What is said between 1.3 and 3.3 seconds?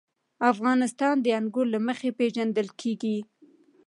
انګور له مخې پېژندل کېږي.